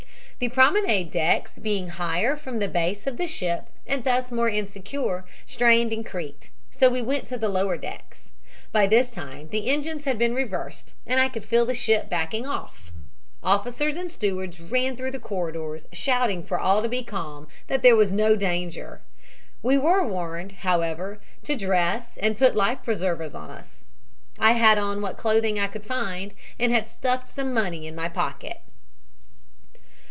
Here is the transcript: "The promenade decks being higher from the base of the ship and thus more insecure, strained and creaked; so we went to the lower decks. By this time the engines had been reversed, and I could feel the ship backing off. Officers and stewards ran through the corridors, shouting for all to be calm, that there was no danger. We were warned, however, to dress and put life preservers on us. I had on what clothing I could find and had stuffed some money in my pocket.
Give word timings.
"The 0.39 0.49
promenade 0.49 1.11
decks 1.11 1.59
being 1.59 1.87
higher 1.89 2.35
from 2.35 2.57
the 2.57 2.67
base 2.67 3.05
of 3.05 3.17
the 3.17 3.27
ship 3.27 3.67
and 3.85 4.03
thus 4.03 4.31
more 4.31 4.49
insecure, 4.49 5.23
strained 5.45 5.93
and 5.93 6.03
creaked; 6.03 6.49
so 6.71 6.89
we 6.89 6.99
went 6.99 7.27
to 7.27 7.37
the 7.37 7.47
lower 7.47 7.77
decks. 7.77 8.31
By 8.71 8.87
this 8.87 9.11
time 9.11 9.49
the 9.49 9.69
engines 9.69 10.05
had 10.05 10.17
been 10.17 10.33
reversed, 10.33 10.95
and 11.05 11.19
I 11.19 11.29
could 11.29 11.45
feel 11.45 11.63
the 11.67 11.75
ship 11.75 12.09
backing 12.09 12.47
off. 12.47 12.91
Officers 13.43 13.95
and 13.95 14.09
stewards 14.09 14.59
ran 14.59 14.97
through 14.97 15.11
the 15.11 15.19
corridors, 15.19 15.85
shouting 15.93 16.43
for 16.43 16.59
all 16.59 16.81
to 16.81 16.89
be 16.89 17.03
calm, 17.03 17.47
that 17.67 17.83
there 17.83 17.95
was 17.95 18.11
no 18.11 18.35
danger. 18.35 19.03
We 19.61 19.77
were 19.77 20.03
warned, 20.07 20.53
however, 20.63 21.21
to 21.43 21.55
dress 21.55 22.17
and 22.17 22.35
put 22.35 22.55
life 22.55 22.79
preservers 22.81 23.35
on 23.35 23.51
us. 23.51 23.83
I 24.39 24.53
had 24.53 24.79
on 24.79 25.03
what 25.03 25.17
clothing 25.17 25.59
I 25.59 25.67
could 25.67 25.85
find 25.85 26.31
and 26.57 26.71
had 26.71 26.87
stuffed 26.87 27.29
some 27.29 27.53
money 27.53 27.85
in 27.85 27.95
my 27.95 28.09
pocket. 28.09 28.61